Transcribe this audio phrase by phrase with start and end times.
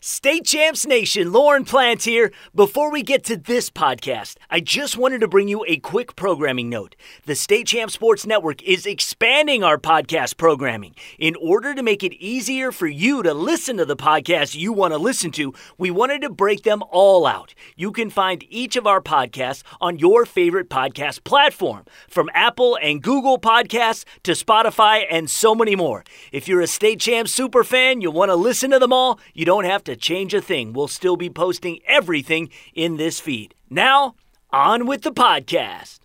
[0.00, 2.30] State Champs Nation, Lauren Plant here.
[2.54, 6.68] Before we get to this podcast, I just wanted to bring you a quick programming
[6.68, 6.94] note.
[7.26, 10.94] The State Champs Sports Network is expanding our podcast programming.
[11.18, 14.92] In order to make it easier for you to listen to the podcasts you want
[14.92, 17.52] to listen to, we wanted to break them all out.
[17.74, 23.02] You can find each of our podcasts on your favorite podcast platform, from Apple and
[23.02, 26.04] Google Podcasts to Spotify and so many more.
[26.30, 29.18] If you're a State Champs super fan, you'll want to listen to them all.
[29.34, 30.72] You don't have to change a thing.
[30.72, 33.54] We'll still be posting everything in this feed.
[33.70, 34.14] Now,
[34.50, 36.00] on with the podcast.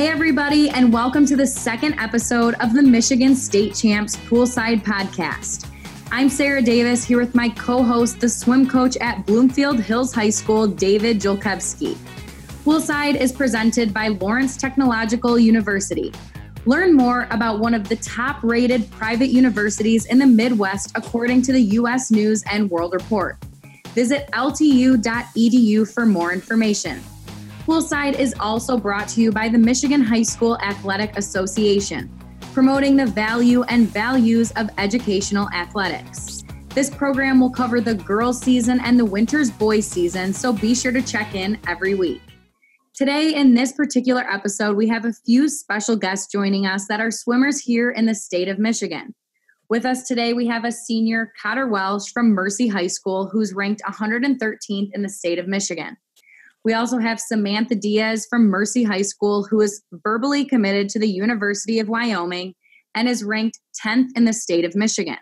[0.00, 5.68] Hey, everybody, and welcome to the second episode of the Michigan State Champs Poolside Podcast.
[6.10, 10.30] I'm Sarah Davis here with my co host, the swim coach at Bloomfield Hills High
[10.30, 11.98] School, David Julkowski.
[12.64, 16.14] Poolside is presented by Lawrence Technological University.
[16.64, 21.52] Learn more about one of the top rated private universities in the Midwest according to
[21.52, 22.10] the U.S.
[22.10, 23.36] News and World Report.
[23.88, 27.02] Visit ltu.edu for more information.
[27.66, 32.10] Poolside is also brought to you by the Michigan High School Athletic Association,
[32.54, 36.42] promoting the value and values of educational athletics.
[36.70, 40.90] This program will cover the girls' season and the winter's boys' season, so be sure
[40.90, 42.22] to check in every week.
[42.94, 47.10] Today, in this particular episode, we have a few special guests joining us that are
[47.10, 49.14] swimmers here in the state of Michigan.
[49.68, 53.82] With us today, we have a senior, Cotter Welsh from Mercy High School, who's ranked
[53.86, 55.96] 113th in the state of Michigan.
[56.64, 61.08] We also have Samantha Diaz from Mercy High School, who is verbally committed to the
[61.08, 62.54] University of Wyoming
[62.94, 65.16] and is ranked 10th in the state of Michigan.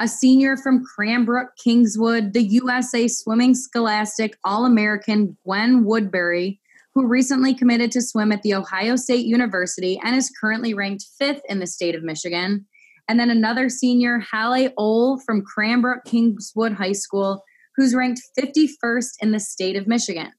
[0.00, 6.60] A senior from Cranbrook Kingswood, the USA Swimming Scholastic All American Gwen Woodbury,
[6.92, 11.42] who recently committed to swim at The Ohio State University and is currently ranked fifth
[11.48, 12.66] in the state of Michigan.
[13.08, 17.44] And then another senior, Halle Ole from Cranbrook Kingswood High School,
[17.76, 20.32] who's ranked 51st in the state of Michigan.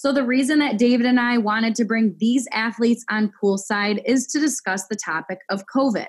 [0.00, 4.26] So, the reason that David and I wanted to bring these athletes on poolside is
[4.28, 6.06] to discuss the topic of COVID,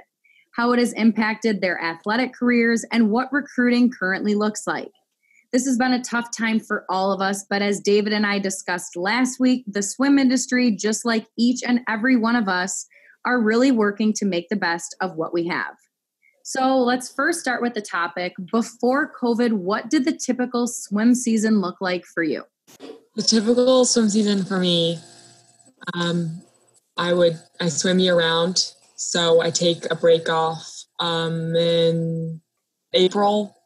[0.55, 4.93] how it has impacted their athletic careers, and what recruiting currently looks like.
[5.51, 8.39] This has been a tough time for all of us, but as David and I
[8.39, 12.87] discussed last week, the swim industry, just like each and every one of us,
[13.25, 15.75] are really working to make the best of what we have.
[16.45, 18.35] So let's first start with the topic.
[18.53, 22.45] Before COVID, what did the typical swim season look like for you?
[23.13, 24.97] The typical swim season for me,
[25.93, 26.41] um,
[26.95, 32.39] I would I swim year round, so I take a break off um, in
[32.93, 33.57] April.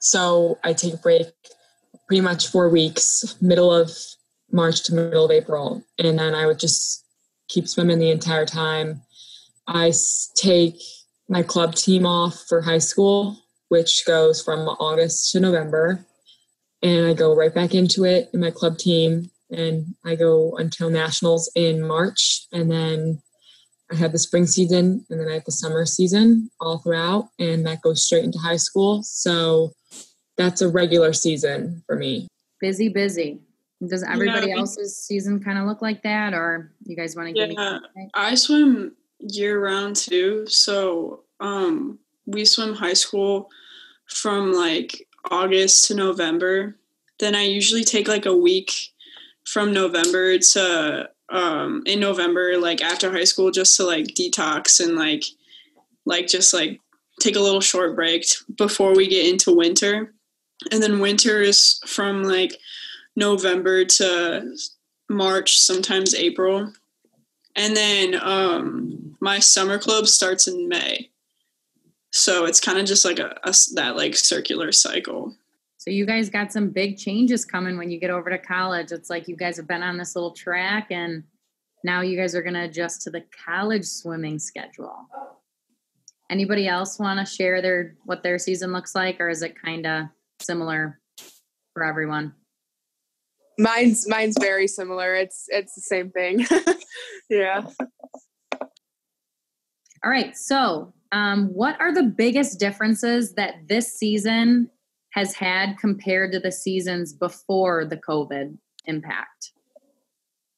[0.00, 1.28] So I take a break
[2.08, 3.92] pretty much four weeks, middle of
[4.50, 7.04] March to middle of April, and then I would just
[7.46, 9.02] keep swimming the entire time.
[9.68, 9.92] I
[10.34, 10.74] take
[11.28, 16.04] my club team off for high school, which goes from August to November
[16.82, 19.30] and I go right back into it in my club team.
[19.52, 23.20] And I go until nationals in March, and then
[23.90, 27.66] I have the spring season, and then I have the summer season all throughout, and
[27.66, 29.02] that goes straight into high school.
[29.02, 29.72] So
[30.36, 32.28] that's a regular season for me.
[32.60, 33.40] Busy, busy.
[33.84, 37.34] Does everybody yeah, else's season kind of look like that, or you guys want to
[37.34, 38.08] give yeah, me?
[38.14, 40.46] I swim year round too.
[40.46, 43.48] So um, we swim high school
[44.06, 46.76] from like August to November.
[47.18, 48.92] Then I usually take like a week
[49.44, 54.96] from November to um in November like after high school just to like detox and
[54.96, 55.24] like
[56.04, 56.80] like just like
[57.20, 58.24] take a little short break
[58.56, 60.14] before we get into winter.
[60.70, 62.56] And then winter is from like
[63.16, 64.56] November to
[65.08, 66.72] March, sometimes April.
[67.56, 71.10] And then um my summer club starts in May
[72.10, 75.34] so it's kind of just like a, a, that like circular cycle.
[75.78, 78.92] So you guys got some big changes coming when you get over to college.
[78.92, 81.24] It's like you guys have been on this little track and
[81.84, 85.08] now you guys are going to adjust to the college swimming schedule.
[86.28, 89.86] Anybody else want to share their what their season looks like or is it kind
[89.86, 90.04] of
[90.40, 91.00] similar
[91.72, 92.34] for everyone?
[93.58, 95.14] Mine's mine's very similar.
[95.14, 96.46] It's it's the same thing.
[97.30, 97.62] Yeah.
[100.04, 104.70] All right so um, what are the biggest differences that this season
[105.10, 109.52] has had compared to the seasons before the COVID impact?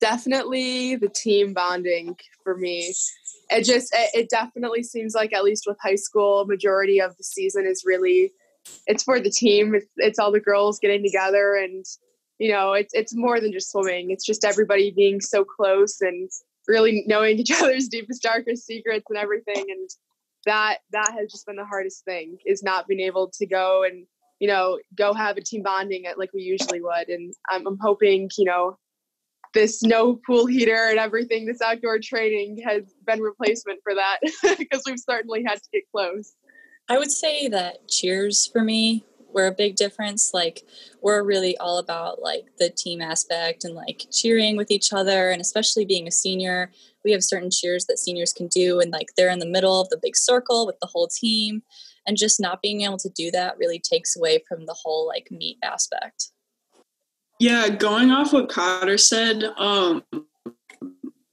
[0.02, 2.92] definitely the team bonding for me.
[3.50, 7.24] It just it, it definitely seems like at least with high school, majority of the
[7.24, 8.32] season is really
[8.86, 9.74] it's for the team.
[9.74, 11.86] It's, it's all the girls getting together and
[12.38, 14.10] you know it's it's more than just swimming.
[14.10, 16.28] It's just everybody being so close and
[16.66, 19.88] really knowing each other's deepest darkest secrets and everything and
[20.46, 24.06] that that has just been the hardest thing is not being able to go and
[24.40, 27.08] you know go have a team bonding at like we usually would.
[27.08, 28.76] And I'm, I'm hoping you know
[29.54, 34.18] this no pool heater and everything this outdoor training has been replacement for that
[34.58, 36.34] because we've certainly had to get close.
[36.88, 40.32] I would say that cheers for me were a big difference.
[40.34, 40.62] Like
[41.00, 45.40] we're really all about like the team aspect and like cheering with each other and
[45.40, 46.70] especially being a senior
[47.04, 49.88] we have certain cheers that seniors can do and like they're in the middle of
[49.88, 51.62] the big circle with the whole team
[52.06, 55.28] and just not being able to do that really takes away from the whole like
[55.30, 56.30] meet aspect.
[57.38, 60.04] Yeah going off what cotter said um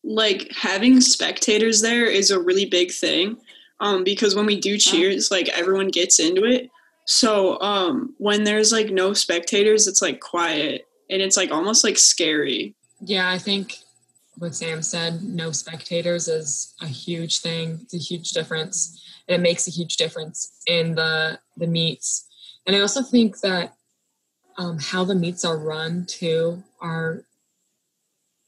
[0.03, 3.37] like having spectators there is a really big thing
[3.79, 6.69] um because when we do cheers like everyone gets into it.
[7.05, 11.97] So um when there's like no spectators it's like quiet and it's like almost like
[11.97, 12.75] scary.
[13.01, 13.77] Yeah i think
[14.39, 17.79] what sam said no spectators is a huge thing.
[17.83, 19.03] It's a huge difference.
[19.27, 22.25] And it makes a huge difference in the the meets.
[22.65, 23.75] And i also think that
[24.57, 27.23] um, how the meets are run too are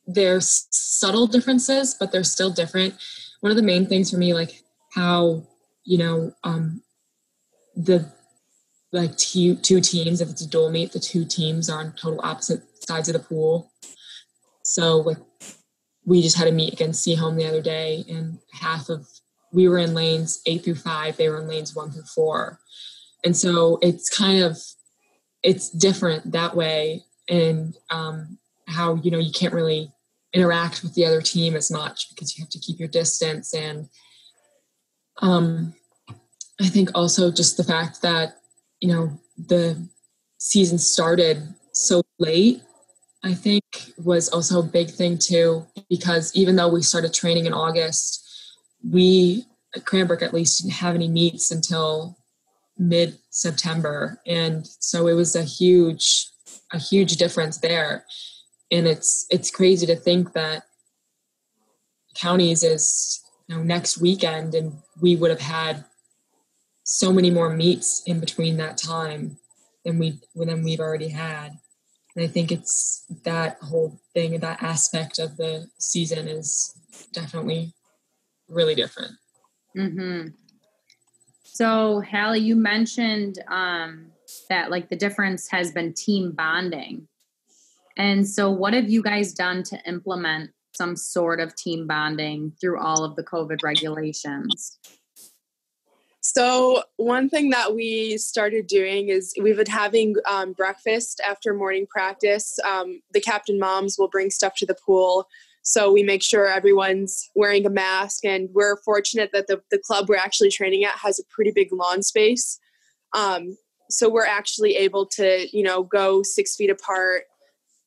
[0.07, 2.95] there's subtle differences but they're still different.
[3.41, 5.43] One of the main things for me like how
[5.83, 6.81] you know um,
[7.75, 8.11] the
[8.93, 12.19] like two, two teams if it's a dual meet the two teams are on total
[12.23, 13.71] opposite sides of the pool.
[14.63, 15.17] So like
[16.06, 19.07] we just had a meet against Seaholm the other day and half of
[19.53, 22.59] we were in lanes eight through five they were in lanes one through four.
[23.24, 24.57] And so it's kind of
[25.44, 28.38] it's different that way and um,
[28.68, 29.92] how you know you can't really
[30.33, 33.53] interact with the other team as much because you have to keep your distance.
[33.53, 33.89] And
[35.21, 35.74] um,
[36.62, 38.38] i think also just the fact that
[38.80, 39.88] you know the
[40.38, 41.42] season started
[41.74, 42.62] so late
[43.23, 43.63] i think
[43.97, 48.27] was also a big thing too because even though we started training in august
[48.89, 49.45] we
[49.75, 52.18] at cranbrook at least didn't have any meets until
[52.81, 54.19] mid September.
[54.25, 56.27] And so it was a huge,
[56.73, 58.06] a huge difference there.
[58.71, 60.63] And it's it's crazy to think that
[62.15, 65.85] counties is you know next weekend and we would have had
[66.83, 69.38] so many more meets in between that time
[69.85, 71.57] than we than we've already had.
[72.16, 76.75] And I think it's that whole thing, that aspect of the season is
[77.13, 77.74] definitely
[78.50, 79.13] really different.
[79.78, 80.30] Mm-hmm.
[81.44, 84.12] So, Hallie, you mentioned um,
[84.50, 87.08] that like the difference has been team bonding.
[87.98, 92.80] And so, what have you guys done to implement some sort of team bonding through
[92.80, 94.80] all of the COVID regulations?
[96.23, 101.88] So, one thing that we started doing is we've been having um, breakfast after morning
[101.89, 102.59] practice.
[102.59, 105.27] Um, the captain moms will bring stuff to the pool
[105.63, 110.09] so we make sure everyone's wearing a mask, and we're fortunate that the, the club
[110.09, 112.59] we're actually training at has a pretty big lawn space.
[113.13, 113.57] Um,
[113.89, 117.24] so we're actually able to, you know, go six feet apart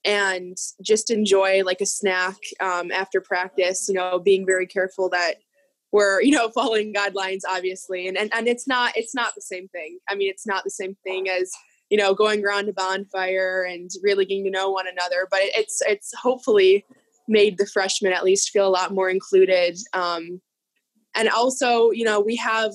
[0.05, 3.89] and just enjoy like a snack um, after practice.
[3.89, 5.37] You know, being very careful that
[5.95, 9.69] we're you know following guidelines, obviously, and and and it's not it's not the same
[9.69, 9.99] thing.
[10.11, 11.51] I mean, it's not the same thing as
[11.89, 15.29] you know going around a bonfire and really getting to know one another.
[15.31, 16.85] But it's it's hopefully
[17.29, 19.79] made the freshmen at least feel a lot more included.
[19.95, 20.43] Um,
[21.15, 22.73] and also, you know, we have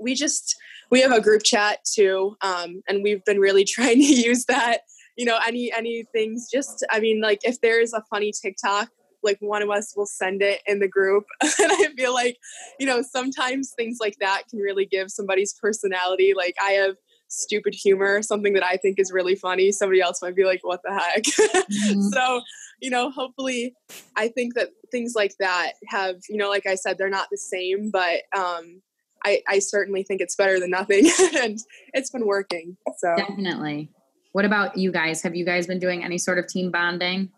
[0.00, 0.56] we just
[0.90, 4.78] we have a group chat too, um, and we've been really trying to use that.
[5.16, 6.48] You know, any any things.
[6.50, 8.88] Just I mean, like if there's a funny TikTok,
[9.24, 12.38] like one of us will send it in the group, and I feel like,
[12.78, 16.32] you know, sometimes things like that can really give somebody's personality.
[16.36, 16.96] Like I have
[17.28, 19.72] stupid humor, something that I think is really funny.
[19.72, 21.24] Somebody else might be like, what the heck?
[21.64, 22.02] Mm-hmm.
[22.12, 22.42] so,
[22.80, 23.74] you know, hopefully,
[24.16, 27.38] I think that things like that have, you know, like I said, they're not the
[27.38, 28.82] same, but um,
[29.24, 31.10] I, I certainly think it's better than nothing.
[31.36, 31.58] and
[31.92, 32.76] it's been working.
[32.98, 33.90] So, definitely.
[34.32, 35.22] What about you guys?
[35.22, 37.30] Have you guys been doing any sort of team bonding?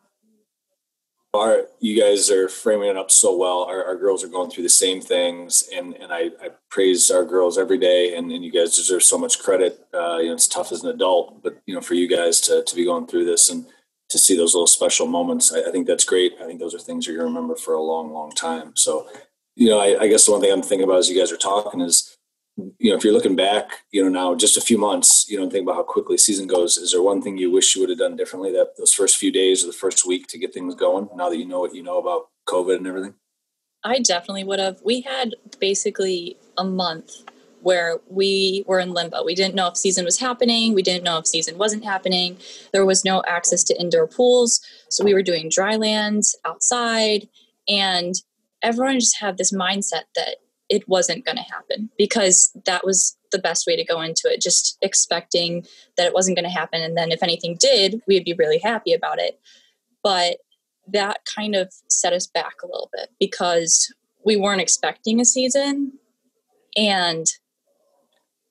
[1.39, 3.65] Our you guys are framing it up so well.
[3.65, 7.25] Our, our girls are going through the same things, and and I, I praise our
[7.25, 9.87] girls every day, and, and you guys deserve so much credit.
[9.95, 12.63] Uh, you know, it's tough as an adult, but you know, for you guys to
[12.63, 13.67] to be going through this and
[14.09, 16.35] to see those little special moments, I, I think that's great.
[16.41, 18.73] I think those are things you're going to remember for a long, long time.
[18.77, 19.09] So,
[19.57, 21.37] you know, I, I guess the one thing I'm thinking about as you guys are
[21.37, 22.16] talking is
[22.57, 25.49] you know, if you're looking back, you know, now just a few months, you know,
[25.49, 26.77] think about how quickly season goes.
[26.79, 29.31] Is there one thing you wish you would have done differently that those first few
[29.31, 31.09] days or the first week to get things going?
[31.15, 33.15] Now that you know what you know about COVID and everything.
[33.85, 34.81] I definitely would have.
[34.83, 37.13] We had basically a month
[37.63, 39.25] where we were in limbo.
[39.25, 40.73] We didn't know if season was happening.
[40.73, 42.39] We didn't know if season wasn't happening.
[42.73, 44.61] There was no access to indoor pools.
[44.89, 47.29] So we were doing dry lands outside.
[47.69, 48.15] And
[48.63, 50.37] everyone just had this mindset that
[50.69, 54.41] it wasn't going to happen because that was the best way to go into it,
[54.41, 55.65] just expecting
[55.97, 56.83] that it wasn't going to happen.
[56.83, 59.39] And then if anything did, we'd be really happy about it.
[60.03, 60.39] But
[60.89, 63.93] that kind of set us back a little bit because
[64.25, 65.93] we weren't expecting a season.
[66.77, 67.27] And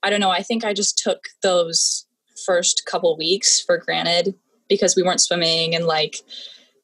[0.03, 2.05] I don't know, I think I just took those
[2.45, 4.35] first couple weeks for granted
[4.69, 6.17] because we weren't swimming and like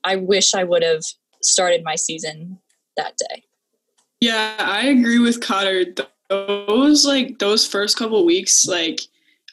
[0.04, 1.04] I wish I would have
[1.42, 2.60] started my season
[2.98, 3.44] that day.
[4.22, 5.86] Yeah, I agree with Cotter.
[6.30, 9.02] Those like those first couple weeks, like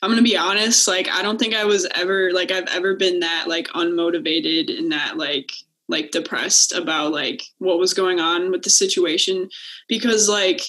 [0.03, 3.21] I'm gonna be honest, like I don't think I was ever like I've ever been
[3.21, 5.51] that like unmotivated and that like
[5.89, 9.49] like depressed about like what was going on with the situation
[9.89, 10.61] because like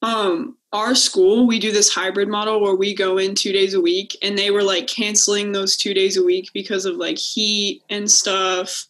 [0.00, 3.80] um our school we do this hybrid model where we go in two days a
[3.80, 7.82] week and they were like canceling those two days a week because of like heat
[7.90, 8.86] and stuff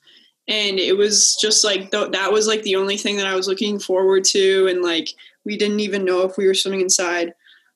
[0.49, 3.47] and it was just like th- that was like the only thing that i was
[3.47, 5.09] looking forward to and like
[5.45, 7.35] we didn't even know if we were swimming inside.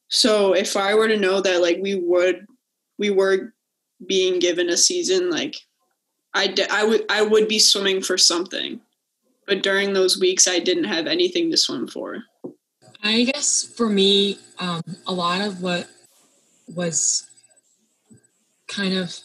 [0.08, 2.46] So if i were to know that like we would
[2.98, 3.52] we were
[4.06, 5.56] being given a season like
[6.34, 8.80] I, d- I would I would be swimming for something.
[9.46, 12.22] But during those weeks i didn't have anything to swim for.
[13.02, 15.88] I guess for me um, a lot of what
[16.74, 17.28] was
[18.68, 19.16] kind of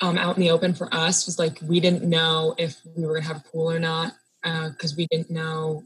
[0.00, 3.12] um, out in the open for us was like we didn't know if we were
[3.12, 5.82] going to have a pool or not because uh, we didn't know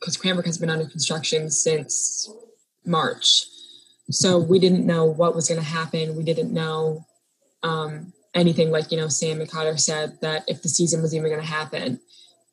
[0.00, 2.30] because Cranbrook has been under construction since
[2.84, 3.44] March.
[4.10, 6.16] So we didn't know what was going to happen.
[6.16, 7.06] We didn't know
[7.62, 11.30] um, anything like, you know, Sam and Cotter said that if the season was even
[11.30, 12.00] going to happen.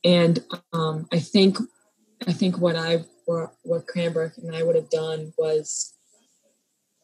[0.03, 1.57] And um, I think,
[2.27, 5.93] I think what I, what, Cranbrook and I would have done was,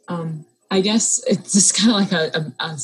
[0.08, 2.78] um, I guess it's just kind of like a, a, a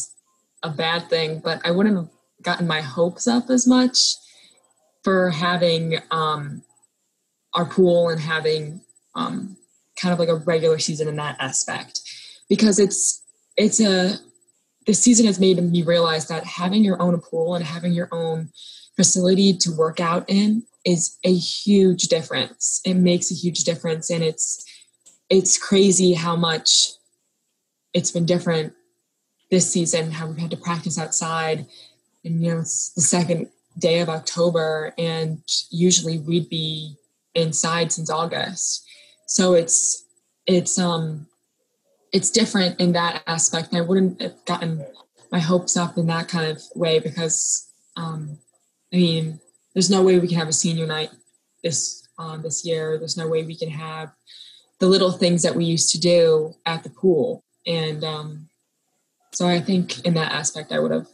[0.63, 2.09] a bad thing, but I wouldn't have
[2.41, 4.15] gotten my hopes up as much
[5.03, 6.63] for having um,
[7.53, 8.81] our pool and having
[9.15, 9.57] um,
[9.99, 12.01] kind of like a regular season in that aspect.
[12.47, 13.23] Because it's
[13.57, 14.15] it's a
[14.85, 18.49] this season has made me realize that having your own pool and having your own
[18.95, 22.81] facility to work out in is a huge difference.
[22.85, 24.65] It makes a huge difference and it's
[25.29, 26.89] it's crazy how much
[27.93, 28.73] it's been different
[29.51, 31.65] this season how we've had to practice outside
[32.23, 35.41] and you know it's the second day of october and
[35.71, 36.95] usually we'd be
[37.35, 38.85] inside since august.
[39.27, 40.05] So it's
[40.45, 41.27] it's um
[42.11, 43.73] it's different in that aspect.
[43.73, 44.85] I wouldn't have gotten
[45.31, 48.39] my hopes up in that kind of way because um
[48.91, 49.39] i mean
[49.73, 51.11] there's no way we can have a senior night
[51.63, 52.97] this um this year.
[52.97, 54.11] There's no way we can have
[54.79, 57.43] the little things that we used to do at the pool.
[57.67, 58.48] And um
[59.31, 61.07] so I think in that aspect, I would have.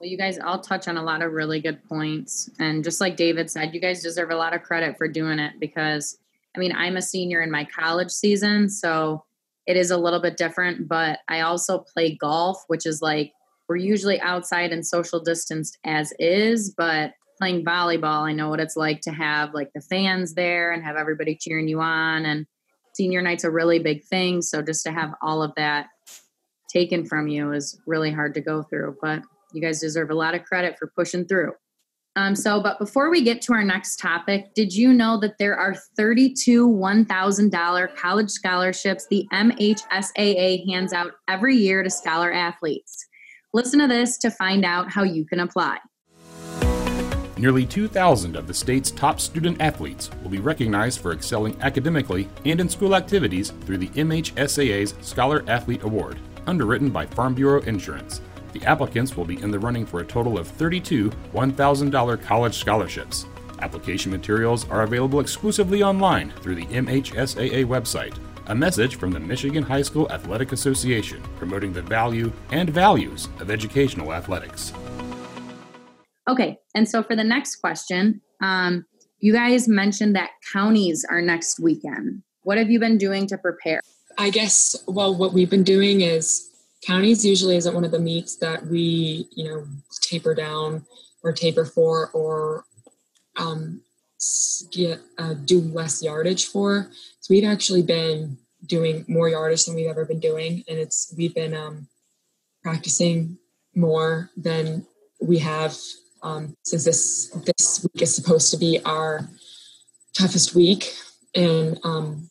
[0.00, 2.48] Well, you guys all touch on a lot of really good points.
[2.58, 5.60] And just like David said, you guys deserve a lot of credit for doing it
[5.60, 6.18] because,
[6.56, 8.70] I mean, I'm a senior in my college season.
[8.70, 9.24] So
[9.66, 13.32] it is a little bit different, but I also play golf, which is like
[13.68, 18.76] we're usually outside and social distanced as is, but playing volleyball, I know what it's
[18.76, 22.24] like to have like the fans there and have everybody cheering you on.
[22.24, 22.46] And
[22.94, 24.42] senior night's a really big thing.
[24.42, 25.86] So just to have all of that
[26.70, 28.96] taken from you is really hard to go through.
[29.00, 29.22] But
[29.52, 31.52] you guys deserve a lot of credit for pushing through.
[32.16, 35.56] Um, so, but before we get to our next topic, did you know that there
[35.56, 43.06] are 32 $1,000 college scholarships the MHSAA hands out every year to scholar athletes?
[43.54, 45.78] Listen to this to find out how you can apply.
[47.38, 52.60] Nearly 2,000 of the state's top student athletes will be recognized for excelling academically and
[52.60, 56.18] in school activities through the MHSAA's Scholar Athlete Award
[56.50, 58.20] underwritten by Farm Bureau Insurance.
[58.52, 63.26] The applicants will be in the running for a total of 32 $1,000 college scholarships.
[63.60, 68.18] Application materials are available exclusively online through the MHSAA website.
[68.48, 73.48] A message from the Michigan High School Athletic Association promoting the value and values of
[73.48, 74.72] educational athletics.
[76.28, 78.84] Okay, and so for the next question, um,
[79.20, 82.22] you guys mentioned that counties are next weekend.
[82.42, 83.80] What have you been doing to prepare?
[84.20, 86.50] I guess, well, what we've been doing is
[86.86, 89.66] counties usually isn't one of the meets that we, you know,
[90.02, 90.84] taper down
[91.22, 92.66] or taper for or
[93.38, 93.80] um,
[94.72, 96.90] get uh, do less yardage for.
[97.20, 98.36] So we've actually been
[98.66, 101.88] doing more yardage than we've ever been doing, and it's we've been um,
[102.62, 103.38] practicing
[103.74, 104.86] more than
[105.22, 105.74] we have
[106.22, 109.26] um, since this this week is supposed to be our
[110.12, 110.92] toughest week,
[111.34, 112.28] and um,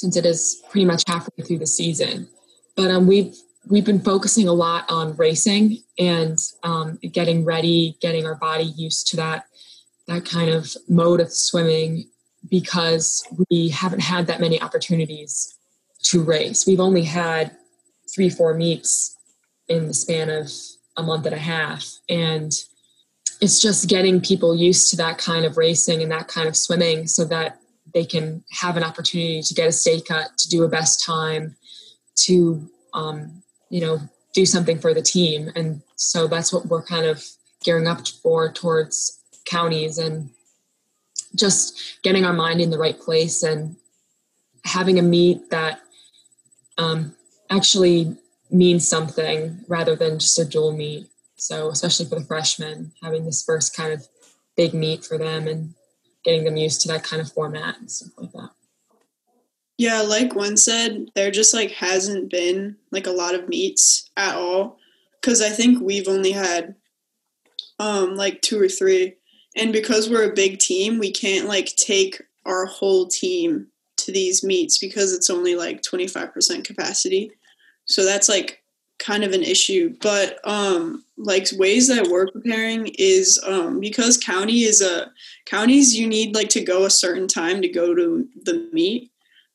[0.00, 2.28] since it is pretty much halfway through the season.
[2.76, 3.34] But um, we've
[3.68, 9.08] we've been focusing a lot on racing and um, getting ready, getting our body used
[9.08, 9.46] to that
[10.06, 12.08] that kind of mode of swimming
[12.50, 15.58] because we haven't had that many opportunities
[16.02, 16.66] to race.
[16.66, 17.50] We've only had
[18.14, 19.16] three, four meets
[19.68, 20.50] in the span of
[20.96, 21.98] a month and a half.
[22.08, 22.52] And
[23.40, 27.06] it's just getting people used to that kind of racing and that kind of swimming
[27.06, 27.60] so that
[27.98, 31.56] they can have an opportunity to get a state cut, to do a best time,
[32.14, 33.98] to, um, you know,
[34.32, 35.50] do something for the team.
[35.56, 37.24] And so that's what we're kind of
[37.64, 40.30] gearing up for towards counties and
[41.34, 43.74] just getting our mind in the right place and
[44.64, 45.80] having a meet that
[46.76, 47.16] um,
[47.50, 48.16] actually
[48.48, 51.08] means something rather than just a dual meet.
[51.34, 54.06] So, especially for the freshmen, having this first kind of
[54.56, 55.74] big meet for them and
[56.24, 58.50] getting them used to that kind of format and stuff like that.
[59.76, 64.34] Yeah, like one said, there just like hasn't been like a lot of meets at
[64.34, 64.78] all.
[65.22, 66.74] Cause I think we've only had
[67.78, 69.14] um like two or three.
[69.56, 74.42] And because we're a big team, we can't like take our whole team to these
[74.42, 77.30] meets because it's only like 25% capacity.
[77.84, 78.62] So that's like
[78.98, 79.94] kind of an issue.
[80.00, 85.10] But um like ways that we're preparing is um because county is a
[85.46, 89.10] counties you need like to go a certain time to go to the meet.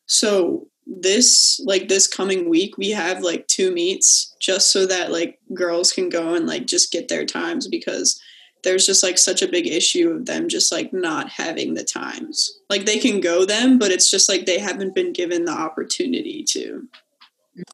[0.06, 5.40] So this like this coming week we have like two meets just so that like
[5.54, 8.22] girls can go and like just get their times because
[8.64, 12.60] there's just like such a big issue of them just like not having the times.
[12.70, 16.44] Like they can go them, but it's just like they haven't been given the opportunity
[16.50, 16.88] to.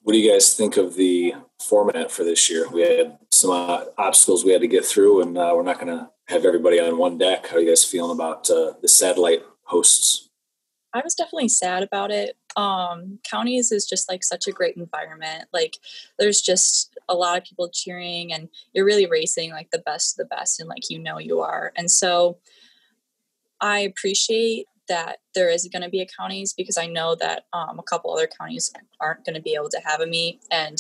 [0.04, 1.36] What do you guys think of the
[1.70, 2.68] format for this year?
[2.70, 5.96] We had some uh, obstacles we had to get through, and uh, we're not going
[5.96, 7.48] to have everybody on one deck.
[7.48, 10.30] How are you guys feeling about uh, the satellite hosts?
[10.94, 12.36] I was definitely sad about it.
[12.56, 15.46] Um, counties is just like such a great environment.
[15.54, 15.78] Like
[16.18, 20.28] there's just a lot of people cheering and you're really racing like the best of
[20.28, 21.72] the best and like you know you are.
[21.76, 22.40] And so
[23.62, 27.78] I appreciate that there is going to be a counties because I know that um,
[27.78, 30.80] a couple other counties aren't going to be able to have a meet and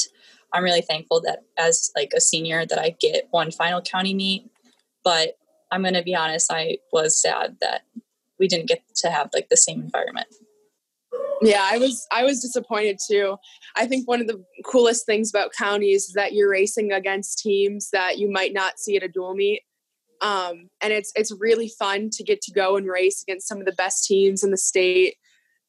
[0.54, 4.50] I'm really thankful that as like a senior that I get one final county meet.
[5.04, 5.38] But
[5.72, 7.84] I'm going to be honest, I was sad that
[8.40, 10.28] we didn't get to have like the same environment.
[11.42, 13.38] Yeah i was i was disappointed too.
[13.76, 17.90] I think one of the coolest things about counties is that you're racing against teams
[17.92, 19.62] that you might not see at a dual meet.
[20.22, 23.66] Um, and it's it's really fun to get to go and race against some of
[23.66, 25.16] the best teams in the state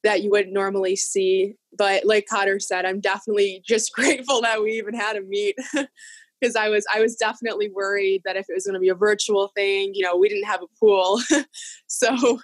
[0.03, 4.73] that you wouldn't normally see but like cotter said i'm definitely just grateful that we
[4.73, 5.57] even had a meet
[6.41, 8.95] because i was i was definitely worried that if it was going to be a
[8.95, 11.21] virtual thing you know we didn't have a pool
[11.87, 12.41] so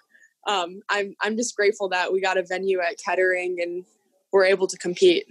[0.47, 3.85] um, I'm I'm just grateful that we got a venue at Kettering and
[4.33, 5.27] we're able to compete.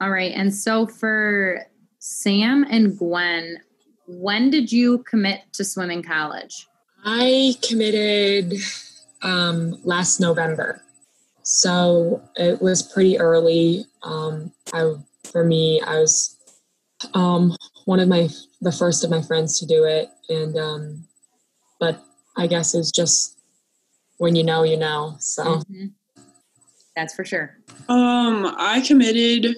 [0.00, 1.66] All right, and so for
[1.98, 3.58] Sam and Gwen,
[4.06, 6.68] when did you commit to swimming college?
[7.04, 8.54] I committed
[9.22, 10.82] um, last November,
[11.42, 13.84] so it was pretty early.
[14.02, 14.94] Um, I
[15.30, 16.36] for me, I was
[17.14, 18.28] um, one of my
[18.60, 21.08] the first of my friends to do it, and um,
[21.80, 22.02] but
[22.36, 23.38] I guess it's just
[24.18, 25.16] when you know, you know.
[25.18, 25.86] So mm-hmm.
[26.94, 27.58] that's for sure.
[27.88, 29.56] Um, I committed.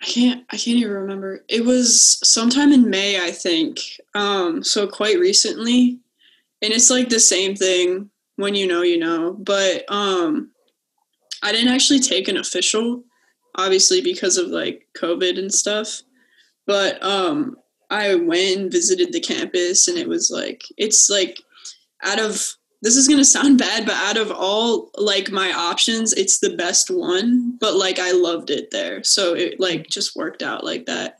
[0.00, 0.44] I can't.
[0.50, 1.44] I can't even remember.
[1.48, 3.78] It was sometime in May, I think.
[4.14, 5.98] Um, so quite recently,
[6.62, 8.10] and it's like the same thing.
[8.36, 9.32] When you know, you know.
[9.32, 10.52] But um,
[11.42, 13.02] I didn't actually take an official,
[13.56, 16.02] obviously because of like COVID and stuff.
[16.66, 17.56] But um,
[17.90, 21.40] I went and visited the campus, and it was like it's like
[22.04, 26.12] out of this is going to sound bad but out of all like my options
[26.12, 30.42] it's the best one but like i loved it there so it like just worked
[30.42, 31.18] out like that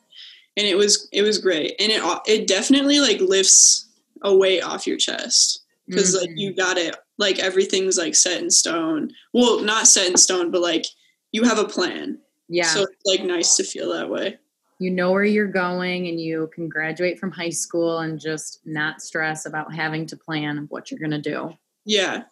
[0.56, 3.88] and it was it was great and it it definitely like lifts
[4.22, 6.26] a weight off your chest because mm-hmm.
[6.26, 10.50] like you got it like everything's like set in stone well not set in stone
[10.50, 10.84] but like
[11.32, 14.38] you have a plan yeah so it's like nice to feel that way
[14.78, 19.02] you know where you're going and you can graduate from high school and just not
[19.02, 21.52] stress about having to plan what you're going to do.
[21.84, 22.24] Yeah.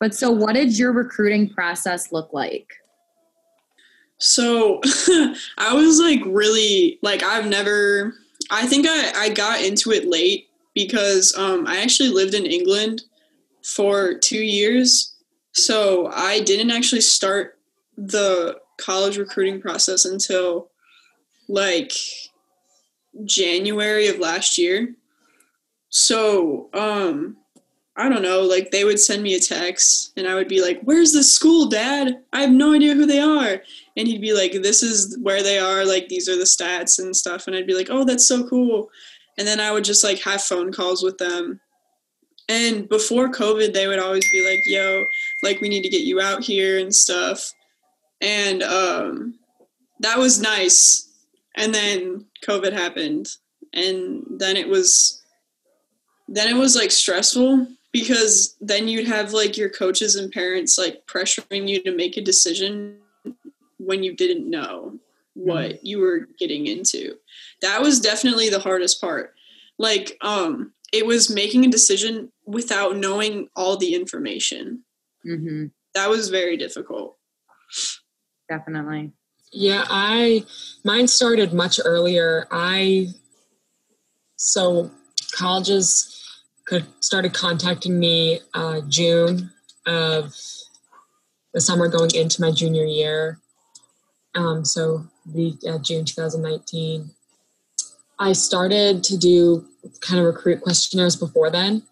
[0.00, 2.68] But so what did your recruiting process look like?
[4.18, 4.80] So
[5.58, 8.14] I was like really like I've never
[8.50, 13.02] I think I I got into it late because um I actually lived in England
[13.74, 15.14] for 2 years.
[15.52, 17.58] So I didn't actually start
[17.96, 20.70] the college recruiting process until
[21.48, 21.92] like
[23.24, 24.94] January of last year.
[25.90, 27.36] So, um,
[27.96, 30.80] I don't know, like they would send me a text and I would be like,
[30.82, 32.22] Where's the school, dad?
[32.32, 33.60] I have no idea who they are.
[33.96, 37.16] And he'd be like, This is where they are, like these are the stats and
[37.16, 37.46] stuff.
[37.46, 38.88] And I'd be like, Oh, that's so cool.
[39.36, 41.60] And then I would just like have phone calls with them.
[42.48, 45.04] And before COVID, they would always be like, Yo,
[45.42, 47.52] like we need to get you out here and stuff.
[48.20, 49.38] And um
[50.00, 51.10] that was nice.
[51.56, 53.28] And then COVID happened.
[53.72, 55.22] And then it was
[56.28, 61.06] then it was like stressful because then you'd have like your coaches and parents like
[61.06, 62.98] pressuring you to make a decision
[63.78, 64.98] when you didn't know
[65.34, 65.86] what mm-hmm.
[65.86, 67.16] you were getting into.
[67.62, 69.34] That was definitely the hardest part.
[69.78, 74.82] Like um it was making a decision without knowing all the information.
[75.26, 75.66] Mm-hmm.
[75.94, 77.16] That was very difficult.
[78.48, 79.12] Definitely.
[79.52, 80.44] Yeah, I
[80.84, 82.46] mine started much earlier.
[82.50, 83.08] I
[84.36, 84.90] so
[85.32, 86.14] colleges
[86.66, 89.50] could started contacting me uh, June
[89.86, 90.34] of
[91.52, 93.40] the summer going into my junior year.
[94.34, 97.10] Um, so the uh, June 2019.
[98.20, 99.64] I started to do
[100.00, 101.82] kind of recruit questionnaires before then,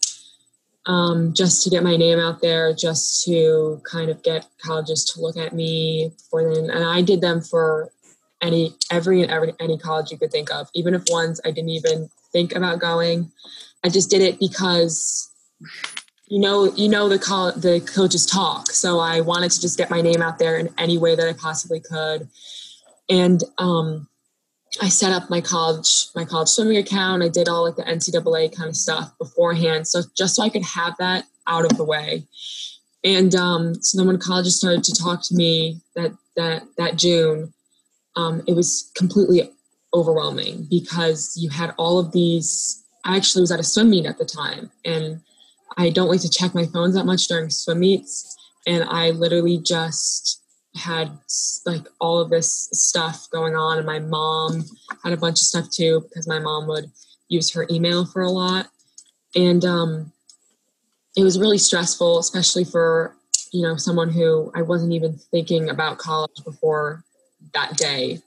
[0.86, 5.20] um, just to get my name out there, just to kind of get colleges to
[5.20, 6.70] look at me for them.
[6.70, 7.90] And I did them for
[8.40, 11.70] any every and every any college you could think of, even if ones I didn't
[11.70, 13.30] even think about going.
[13.84, 15.30] I just did it because
[16.28, 19.90] you know you know the co- the coaches talk so i wanted to just get
[19.90, 22.28] my name out there in any way that i possibly could
[23.08, 24.08] and um,
[24.80, 28.56] i set up my college my college swimming account i did all like the ncaa
[28.56, 32.24] kind of stuff beforehand so just so i could have that out of the way
[33.04, 37.52] and um, so then when colleges started to talk to me that that that june
[38.16, 39.50] um, it was completely
[39.92, 44.18] overwhelming because you had all of these I actually was at a swim meet at
[44.18, 45.20] the time, and
[45.76, 48.36] I don't like to check my phones that much during swim meets.
[48.66, 50.42] And I literally just
[50.76, 51.10] had
[51.64, 54.64] like all of this stuff going on, and my mom
[55.02, 56.90] had a bunch of stuff too because my mom would
[57.28, 58.68] use her email for a lot,
[59.34, 60.12] and um,
[61.16, 63.16] it was really stressful, especially for
[63.52, 67.04] you know someone who I wasn't even thinking about college before
[67.54, 68.20] that day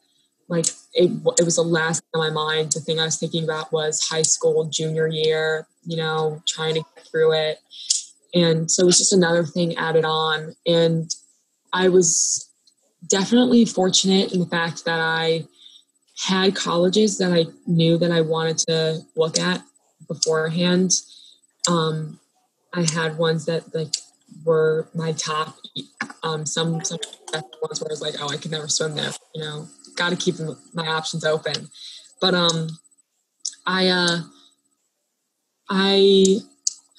[0.50, 2.72] like it, it was the last on my mind.
[2.72, 6.82] The thing I was thinking about was high school, junior year, you know, trying to
[6.96, 7.60] get through it.
[8.34, 10.56] And so it was just another thing added on.
[10.66, 11.14] And
[11.74, 12.50] I was
[13.08, 15.46] definitely fortunate in the fact that I
[16.26, 19.62] had colleges that I knew that I wanted to look at
[20.08, 20.92] beforehand.
[21.68, 22.20] Um,
[22.74, 23.94] I had ones that like
[24.44, 25.56] were my top.
[26.24, 27.00] Um, some some
[27.32, 29.68] ones where I was like, oh, I could never swim there, you know
[30.00, 30.36] got to keep
[30.74, 31.70] my options open.
[32.20, 32.70] But um,
[33.68, 34.22] I uh,
[35.70, 36.38] I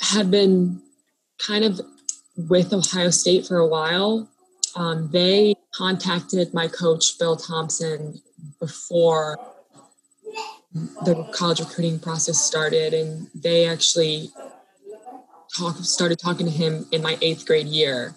[0.00, 0.80] had been
[1.38, 1.80] kind of
[2.36, 4.29] with Ohio State for a while.
[4.76, 8.20] Um, they contacted my coach Bill Thompson
[8.58, 9.38] before
[10.72, 14.30] the college recruiting process started, and they actually
[15.56, 18.14] talk, started talking to him in my eighth grade year.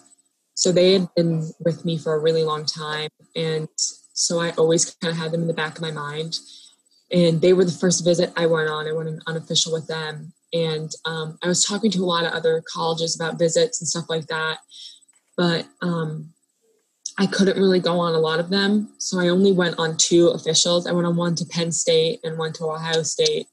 [0.54, 3.68] So they had been with me for a really long time, and
[4.14, 6.38] so I always kind of had them in the back of my mind.
[7.12, 8.88] And they were the first visit I went on.
[8.88, 10.34] I went unofficial with them.
[10.54, 14.06] And um, I was talking to a lot of other colleges about visits and stuff
[14.08, 14.60] like that.
[15.36, 16.34] But um,
[17.18, 18.90] I couldn't really go on a lot of them.
[18.98, 20.88] So I only went on two officials.
[20.88, 23.48] I went on one to Penn State and one to Ohio State.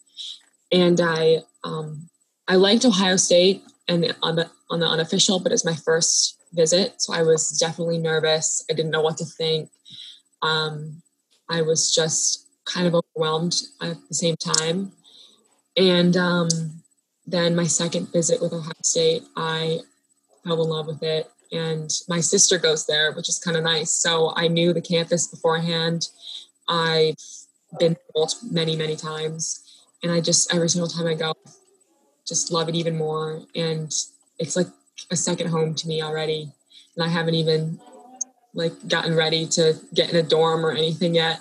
[0.72, 2.08] And I um,
[2.48, 7.02] I liked Ohio State and on the on the unofficial, but it's my first visit.
[7.02, 8.64] So I was definitely nervous.
[8.70, 9.70] I didn't know what to think
[10.42, 11.02] um,
[11.48, 14.92] I was just kind of overwhelmed at the same time.
[15.76, 16.48] And um,
[17.26, 19.80] then my second visit with Ohio State, I
[20.44, 21.30] fell in love with it.
[21.52, 23.90] And my sister goes there, which is kind of nice.
[23.90, 26.08] So I knew the campus beforehand.
[26.68, 27.16] I've
[27.78, 27.96] been
[28.50, 29.62] many, many times.
[30.02, 31.34] And I just, every single time I go,
[32.26, 33.42] just love it even more.
[33.54, 33.92] And
[34.38, 34.68] it's like
[35.10, 36.52] a second home to me already.
[36.96, 37.80] And I haven't even
[38.54, 41.40] like gotten ready to get in a dorm or anything yet.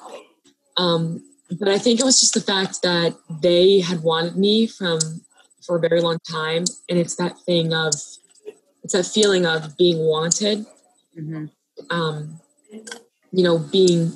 [0.78, 1.24] Um,
[1.60, 5.00] but I think it was just the fact that they had wanted me from
[5.70, 7.94] for a very long time, and it's that thing of
[8.92, 10.66] it's that feeling of being wanted.
[11.16, 11.46] Mm-hmm.
[11.92, 12.40] Um,
[13.32, 14.12] you know, being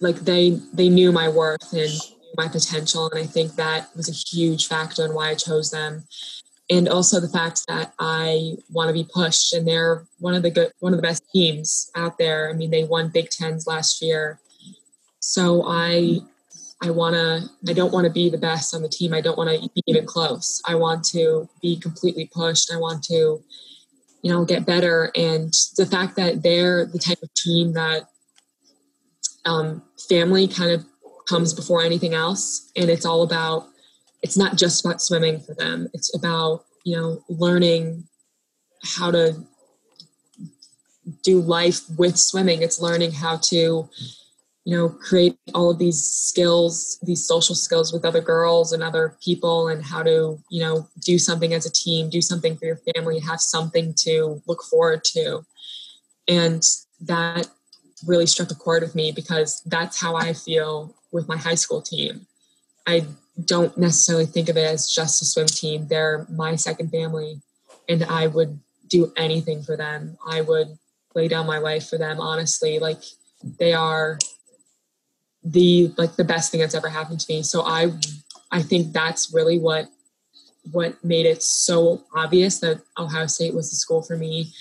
[0.00, 1.90] like they they knew my worth and
[2.36, 6.04] my potential, and I think that was a huge factor in why I chose them.
[6.70, 10.50] and also the fact that I want to be pushed, and they're one of the
[10.50, 12.50] good, one of the best teams out there.
[12.50, 14.38] I mean, they won Big Tens last year,
[15.20, 16.18] so I,
[16.82, 17.48] I want to.
[17.70, 19.14] I don't want to be the best on the team.
[19.14, 20.60] I don't want to be even close.
[20.66, 22.72] I want to be completely pushed.
[22.72, 23.42] I want to,
[24.22, 25.10] you know, get better.
[25.14, 28.08] And the fact that they're the type of team that
[29.44, 30.84] um, family kind of
[31.28, 33.68] comes before anything else, and it's all about
[34.22, 35.88] it's not just about swimming for them.
[35.94, 38.04] It's about, you know, learning
[38.82, 39.44] how to
[41.22, 42.62] do life with swimming.
[42.62, 43.88] It's learning how to,
[44.68, 49.16] you know, create all of these skills, these social skills with other girls and other
[49.24, 52.78] people, and how to, you know, do something as a team, do something for your
[52.92, 55.42] family, have something to look forward to.
[56.28, 56.62] And
[57.00, 57.48] that
[58.06, 61.80] really struck a chord with me because that's how I feel with my high school
[61.80, 62.26] team.
[62.86, 63.06] I
[63.42, 65.88] don't necessarily think of it as just a swim team.
[65.88, 67.40] They're my second family,
[67.88, 70.18] and I would do anything for them.
[70.26, 70.76] I would
[71.14, 72.20] lay down my life for them.
[72.20, 73.00] Honestly, like
[73.58, 74.18] they are
[75.52, 77.42] the like the best thing that's ever happened to me.
[77.42, 77.92] So I,
[78.50, 79.86] I think that's really what
[80.70, 84.52] what made it so obvious that Ohio State was the school for me.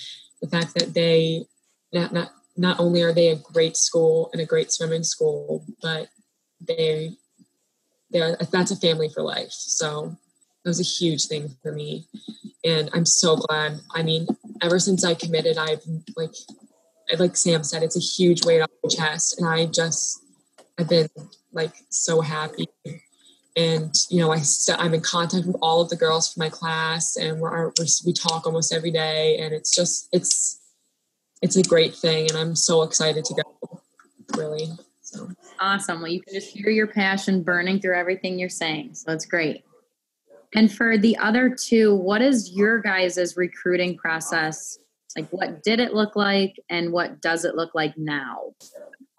[0.41, 1.45] The fact that they
[1.93, 6.07] not not not only are they a great school and a great swimming school, but
[6.65, 7.11] they
[8.09, 10.15] there that's a family for life so
[10.63, 12.05] that was a huge thing for me
[12.63, 14.25] and i'm so glad i mean
[14.61, 15.81] ever since i committed i've
[16.15, 16.33] like
[17.19, 20.23] like sam said it's a huge weight off my chest and i just
[20.77, 21.07] i've been
[21.53, 22.67] like so happy
[23.57, 26.49] and you know I st- I'm in contact with all of the girls from my
[26.49, 30.61] class, and we're, we're, we talk almost every day, and it's just it's
[31.41, 33.81] it's a great thing, and I'm so excited to go.
[34.37, 34.67] Really,
[35.01, 36.01] so awesome.
[36.01, 38.93] Well, you can just hear your passion burning through everything you're saying.
[38.93, 39.63] So it's great.
[40.53, 44.77] And for the other two, what is your guys' recruiting process?
[45.17, 48.53] Like, what did it look like, and what does it look like now?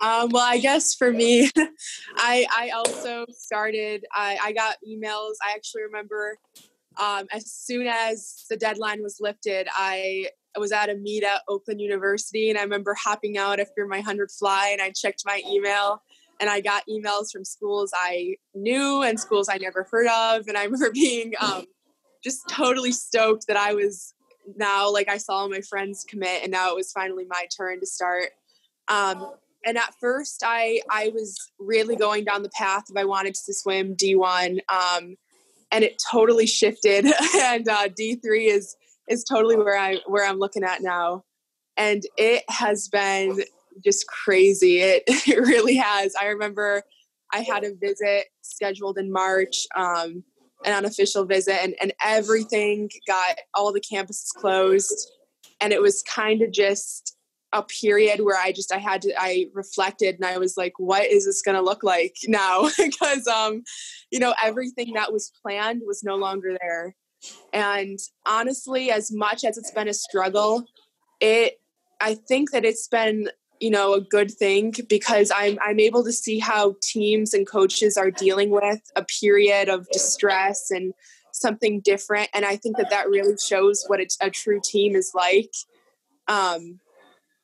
[0.01, 1.51] Um, well, I guess for me,
[2.17, 4.05] I I also started.
[4.13, 5.35] I, I got emails.
[5.45, 6.39] I actually remember
[6.99, 11.81] um, as soon as the deadline was lifted, I was at a meet at Oakland
[11.81, 16.03] University, and I remember hopping out after my hundred fly, and I checked my email,
[16.41, 20.49] and I got emails from schools I knew and schools I never heard of.
[20.49, 21.65] And I remember being um,
[22.23, 24.15] just totally stoked that I was
[24.57, 27.87] now, like, I saw my friends commit, and now it was finally my turn to
[27.87, 28.31] start.
[28.89, 29.35] Um,
[29.69, 33.53] and at first, I I was really going down the path if I wanted to
[33.53, 35.17] swim D1, um,
[35.71, 37.05] and it totally shifted.
[37.37, 38.75] and uh, D3 is
[39.09, 41.25] is totally where I where I'm looking at now,
[41.77, 43.43] and it has been
[43.85, 44.79] just crazy.
[44.79, 46.15] It, it really has.
[46.19, 46.83] I remember
[47.35, 50.25] I had a visit scheduled in March, um,
[50.65, 55.13] an unofficial visit, and, and everything got all the campuses closed.
[55.61, 57.18] And it was kind of just
[57.53, 61.07] a period where I just I had to I reflected and I was like, what
[61.07, 62.69] is this gonna look like now?
[62.79, 63.63] because um,
[64.11, 66.95] you know, everything that was planned was no longer there.
[67.53, 70.65] And honestly, as much as it's been a struggle,
[71.21, 71.61] it
[72.01, 73.29] I think that it's been
[73.61, 77.97] you know a good thing because i'm i'm able to see how teams and coaches
[77.97, 80.95] are dealing with a period of distress and
[81.33, 85.51] something different and i think that that really shows what a true team is like
[86.29, 86.79] um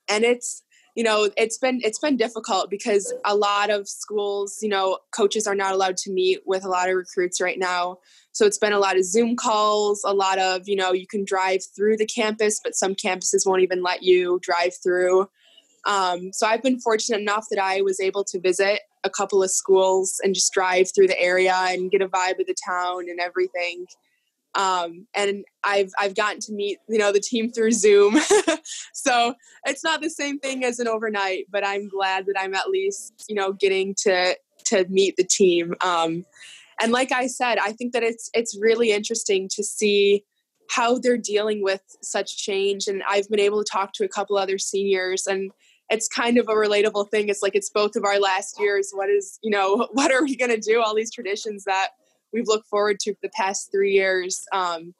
[0.08, 0.62] and it's
[0.94, 5.46] you know it's been it's been difficult because a lot of schools you know coaches
[5.46, 7.98] are not allowed to meet with a lot of recruits right now
[8.32, 11.24] so it's been a lot of zoom calls a lot of you know you can
[11.24, 15.28] drive through the campus but some campuses won't even let you drive through
[15.86, 19.50] um, so I've been fortunate enough that I was able to visit a couple of
[19.50, 23.20] schools and just drive through the area and get a vibe of the town and
[23.20, 23.86] everything.
[24.54, 28.18] Um, and I've I've gotten to meet you know the team through Zoom,
[28.92, 31.46] so it's not the same thing as an overnight.
[31.50, 34.36] But I'm glad that I'm at least you know getting to
[34.66, 35.74] to meet the team.
[35.84, 36.24] Um,
[36.80, 40.24] and like I said, I think that it's it's really interesting to see
[40.70, 42.86] how they're dealing with such change.
[42.86, 45.50] And I've been able to talk to a couple other seniors and
[45.90, 47.28] it's kind of a relatable thing.
[47.28, 48.90] It's like it's both of our last years.
[48.92, 50.82] What is, you know, what are we going to do?
[50.82, 51.90] All these traditions that
[52.34, 54.44] we've looked forward to for the past three years.
[54.52, 54.94] Um,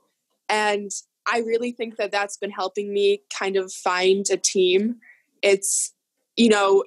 [0.48, 0.90] and
[1.26, 4.96] I really think that that's been helping me kind of find a team.
[5.42, 5.92] It's,
[6.36, 6.84] you know,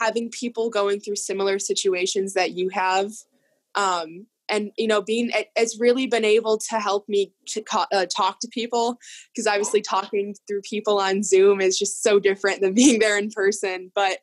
[0.00, 3.12] having people going through similar situations that you have
[3.74, 8.40] um, and you know being it's really been able to help me to uh, talk
[8.40, 8.98] to people
[9.32, 13.30] because obviously talking through people on zoom is just so different than being there in
[13.30, 14.18] person but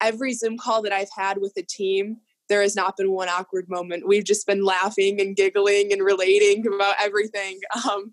[0.00, 2.16] every zoom call that i've had with a team
[2.52, 4.06] there has not been one awkward moment.
[4.06, 7.60] We've just been laughing and giggling and relating about everything.
[7.90, 8.12] Um,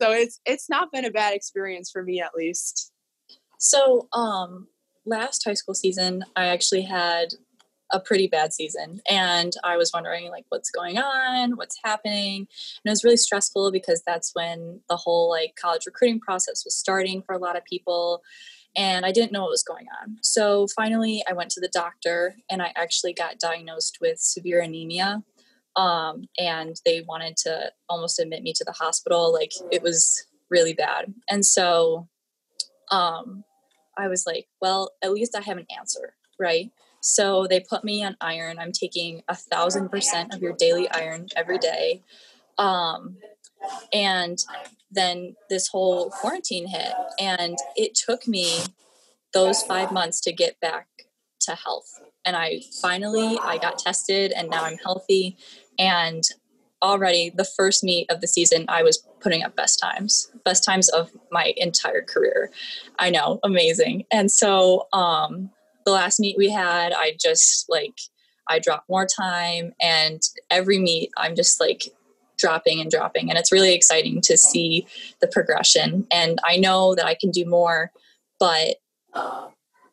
[0.00, 2.92] so it's it's not been a bad experience for me at least.
[3.58, 4.68] So, um,
[5.04, 7.34] last high school season, I actually had
[7.92, 12.46] a pretty bad season and i was wondering like what's going on what's happening and
[12.84, 17.20] it was really stressful because that's when the whole like college recruiting process was starting
[17.20, 18.22] for a lot of people
[18.76, 22.34] and i didn't know what was going on so finally i went to the doctor
[22.50, 25.22] and i actually got diagnosed with severe anemia
[25.76, 30.74] um, and they wanted to almost admit me to the hospital like it was really
[30.74, 32.08] bad and so
[32.90, 33.44] um,
[33.96, 38.04] i was like well at least i have an answer right so they put me
[38.04, 38.58] on iron.
[38.58, 42.02] I'm taking a thousand percent of your daily iron every day.
[42.58, 43.16] Um,
[43.92, 44.38] and
[44.90, 48.60] then this whole quarantine hit, and it took me
[49.32, 50.88] those five months to get back
[51.40, 52.00] to health.
[52.24, 55.36] And I finally I got tested, and now I'm healthy.
[55.78, 56.22] And
[56.82, 60.88] already the first meet of the season, I was putting up best times, best times
[60.88, 62.50] of my entire career.
[62.98, 64.04] I know, amazing.
[64.10, 65.50] And so um,
[65.84, 67.98] the last meet we had, I just like
[68.48, 71.84] I dropped more time and every meet I'm just like
[72.40, 74.86] dropping and dropping and it's really exciting to see
[75.20, 77.92] the progression and I know that I can do more
[78.38, 78.76] but
[79.12, 79.48] uh,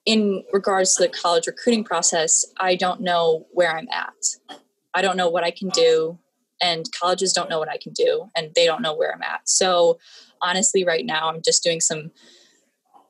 [0.05, 4.57] in regards to the college recruiting process, I don't know where I'm at.
[4.93, 6.17] I don't know what I can do
[6.62, 9.47] and colleges don't know what I can do and they don't know where I'm at.
[9.49, 9.99] So
[10.41, 12.12] honestly right now I'm just doing some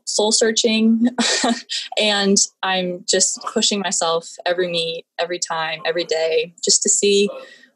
[0.05, 1.05] soul searching
[1.99, 7.29] and i'm just pushing myself every meet every time every day just to see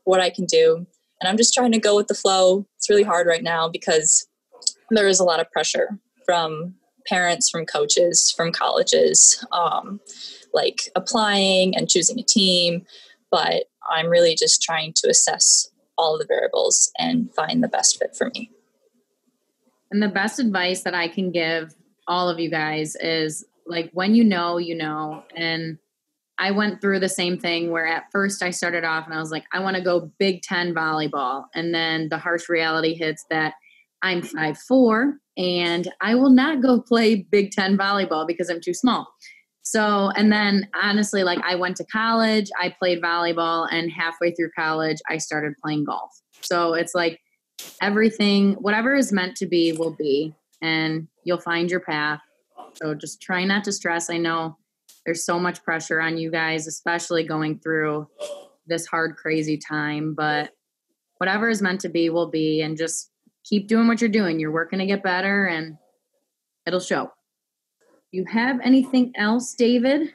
[0.05, 0.87] what i can do
[1.21, 2.65] and i'm just trying to go with the flow.
[2.77, 4.27] It's really hard right now because
[4.89, 6.75] there is a lot of pressure from
[7.07, 9.99] parents from coaches from colleges um,
[10.53, 12.85] like applying and choosing a team.
[13.31, 18.15] But i'm really just trying to assess all the variables and find the best fit
[18.15, 18.51] for me.
[19.91, 21.75] And the best advice that I can give
[22.07, 25.23] all of you guys is like when you know, you know.
[25.35, 25.77] And
[26.41, 29.29] I went through the same thing where at first I started off and I was
[29.29, 31.45] like, I want to go Big Ten volleyball.
[31.53, 33.53] And then the harsh reality hits that
[34.01, 38.73] I'm five four and I will not go play Big Ten volleyball because I'm too
[38.73, 39.07] small.
[39.61, 44.49] So, and then honestly, like I went to college, I played volleyball, and halfway through
[44.57, 46.09] college, I started playing golf.
[46.41, 47.19] So it's like
[47.83, 52.21] everything, whatever is meant to be, will be and you'll find your path.
[52.81, 54.09] So just try not to stress.
[54.09, 54.57] I know
[55.05, 58.07] there's so much pressure on you guys, especially going through
[58.67, 60.51] this hard, crazy time, but
[61.17, 63.11] whatever is meant to be will be, and just
[63.43, 64.39] keep doing what you're doing.
[64.39, 65.77] You're working to get better and
[66.65, 67.11] it'll show.
[68.11, 70.13] You have anything else, David?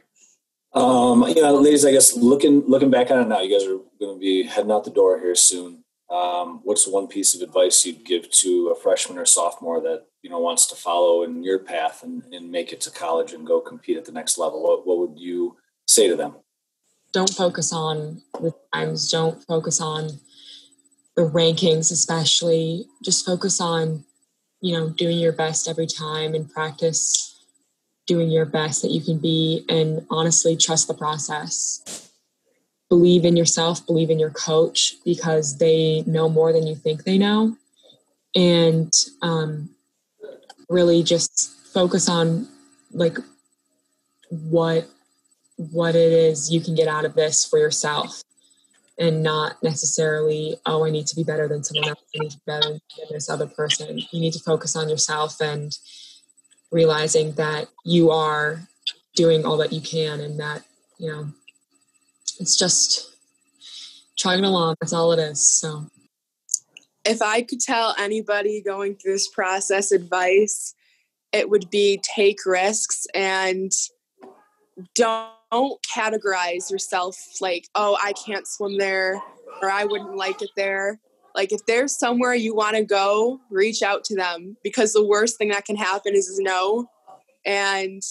[0.73, 3.79] Um, you know, ladies, I guess looking looking back on it now, you guys are
[3.99, 5.85] going to be heading out the door here soon.
[6.09, 10.31] Um, what's one piece of advice you'd give to a freshman or sophomore that you
[10.31, 13.61] know wants to follow in your path and, and make it to college and go
[13.61, 14.63] compete at the next level?
[14.63, 16.37] What, what would you say to them?
[17.13, 19.11] Don't focus on the times.
[19.11, 20.21] Don't focus on
[21.17, 22.87] the rankings especially.
[23.03, 24.05] Just focus on
[24.61, 27.33] you know doing your best every time and practice
[28.07, 32.06] doing your best that you can be and honestly trust the process
[32.89, 37.19] believe in yourself believe in your coach because they know more than you think they
[37.19, 37.57] know.
[38.35, 39.71] And um,
[40.69, 42.49] really just focus on
[42.93, 43.19] like
[44.31, 44.89] what
[45.57, 48.23] what it is you can get out of this for yourself
[48.99, 52.03] and not necessarily oh i need to be better than someone else.
[52.15, 53.99] I need to be better than this other person.
[54.11, 55.77] You need to focus on yourself and
[56.71, 58.63] realizing that you are
[59.15, 60.63] doing all that you can and that
[60.99, 61.29] you know
[62.41, 63.17] it's just
[64.17, 65.87] chugging along that's all it is so
[67.07, 70.75] if I could tell anybody going through this process advice,
[71.33, 73.71] it would be take risks and
[74.95, 79.23] don't categorize yourself like, oh, I can't swim there
[79.63, 80.99] or I wouldn't like it there.
[81.35, 85.39] Like, if there's somewhere you want to go, reach out to them because the worst
[85.39, 86.91] thing that can happen is no.
[87.45, 88.03] And,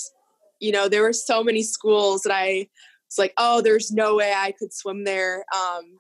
[0.60, 2.70] you know, there were so many schools that I
[3.08, 5.46] was like, oh, there's no way I could swim there.
[5.56, 6.00] Um,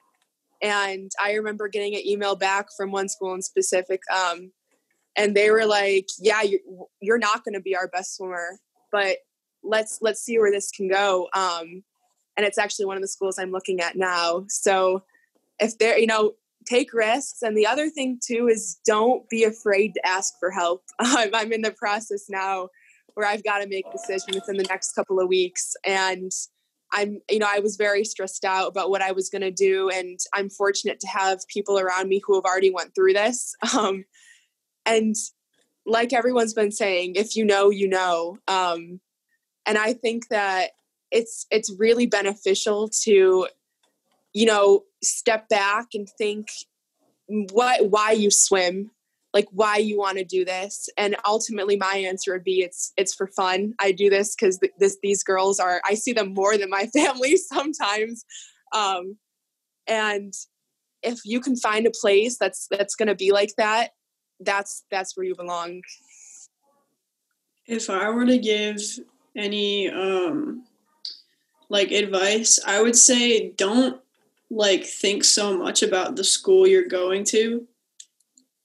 [0.62, 4.52] and I remember getting an email back from one school in specific, um,
[5.18, 6.62] and they were like, "Yeah, you're,
[7.02, 8.60] you're not going to be our best swimmer,
[8.92, 9.18] but
[9.64, 11.84] let's let's see where this can go." Um,
[12.38, 14.46] and it's actually one of the schools I'm looking at now.
[14.50, 15.04] So
[15.60, 16.34] if they're, you know,
[16.66, 17.42] take risks.
[17.42, 20.84] And the other thing too is don't be afraid to ask for help.
[21.00, 22.70] I'm, I'm in the process now
[23.14, 26.32] where I've got to make decisions decision within the next couple of weeks, and
[26.96, 29.90] I'm, you know, I was very stressed out about what I was going to do,
[29.90, 33.56] and I'm fortunate to have people around me who have already went through this.
[33.78, 34.06] Um,
[34.86, 35.16] and
[35.86, 38.38] like everyone's been saying, if you know, you know.
[38.48, 39.02] Um,
[39.66, 40.72] and I think that
[41.12, 43.48] it's it's really beneficial to,
[44.34, 46.48] you know, step back and think
[47.28, 48.92] what why you swim
[49.36, 53.14] like why you want to do this and ultimately my answer would be it's it's
[53.14, 53.74] for fun.
[53.80, 56.88] I do this because th- this these girls are i see them more than my
[56.96, 58.26] family sometimes.
[58.74, 59.18] Um,
[59.86, 60.34] and
[61.04, 63.92] if you can find a place that's that's going to be like that
[64.40, 65.82] that's that's where you belong.
[67.68, 68.80] If i were to give
[69.36, 70.64] any um
[71.68, 74.00] like advice i would say don't
[74.50, 77.68] like think so much about the school you're going to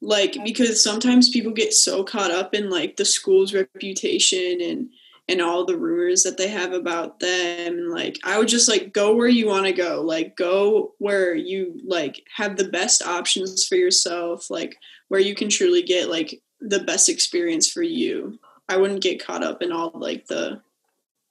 [0.00, 4.88] like because sometimes people get so caught up in like the school's reputation and
[5.28, 8.92] and all the rumors that they have about them and like i would just like
[8.92, 10.00] go where you want to go.
[10.02, 14.76] Like go where you like have the best options for yourself like
[15.08, 18.38] where you can truly get like the best experience for you.
[18.68, 20.62] I wouldn't get caught up in all like the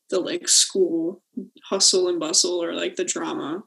[0.09, 1.21] the like school
[1.63, 3.63] hustle and bustle or like the drama.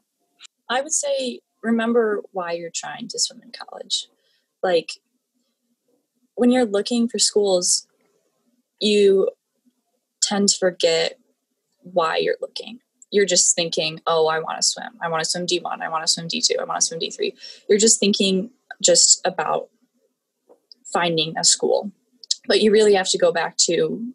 [0.69, 4.07] I would say remember why you're trying to swim in college
[4.63, 4.93] like
[6.35, 7.87] when you're looking for schools
[8.79, 9.29] you
[10.21, 11.19] tend to forget
[11.81, 12.79] why you're looking.
[13.11, 14.97] You're just thinking oh i want to swim.
[15.01, 17.33] I want to swim d1 i want to swim d2 i want to swim d3
[17.69, 18.49] you're just thinking
[18.81, 19.69] just about
[20.91, 21.91] finding a school.
[22.47, 24.13] But you really have to go back to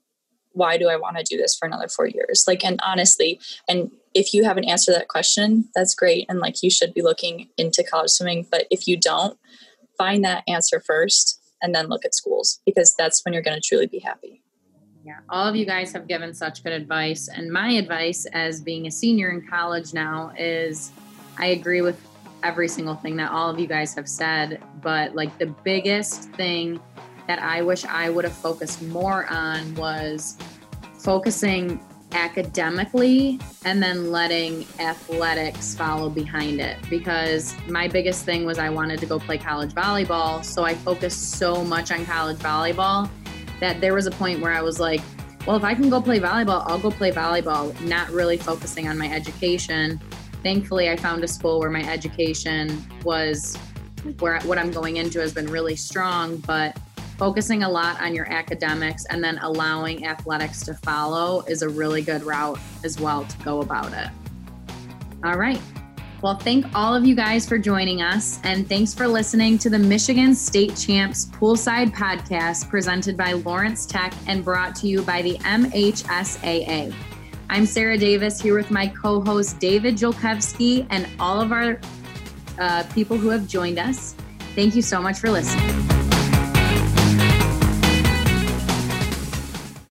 [0.53, 2.45] why do i want to do this for another four years?
[2.49, 6.71] Like and honestly and if you haven't answered that question that's great and like you
[6.71, 8.47] should be looking into college swimming.
[8.51, 9.39] But if you don't
[9.99, 13.67] find that answer first and then look at schools because that's when you're going to
[13.67, 14.43] truly be happy.
[15.05, 17.29] Yeah, all of you guys have given such good advice.
[17.29, 20.93] And my advice as being a senior in college now is
[21.39, 22.01] I agree with
[22.43, 24.63] every single thing that all of you guys have said.
[24.83, 26.81] But like the biggest thing
[27.27, 30.37] that I wish I would have focused more on was
[30.99, 31.81] focusing
[32.13, 38.99] academically and then letting athletics follow behind it because my biggest thing was I wanted
[39.01, 40.45] to go play college volleyball.
[40.45, 43.11] So I focused so much on college volleyball
[43.61, 45.01] that there was a point where I was like,
[45.47, 48.99] well, if I can go play volleyball, I'll go play volleyball, not really focusing on
[48.99, 50.01] my education.
[50.43, 53.57] Thankfully, I found a school where my education was
[54.19, 56.79] where what I'm going into has been really strong, but
[57.19, 62.01] focusing a lot on your academics and then allowing athletics to follow is a really
[62.01, 64.09] good route as well to go about it.
[65.25, 65.61] All right.
[66.23, 69.79] Well, thank all of you guys for joining us, and thanks for listening to the
[69.79, 75.37] Michigan State Champs Poolside Podcast presented by Lawrence Tech and brought to you by the
[75.39, 76.93] MHSAA.
[77.51, 81.81] I'm Sarah Davis here with my co host David Jolkowski and all of our
[82.59, 84.17] uh, people who have joined us.
[84.57, 85.98] Thank you so much for listening.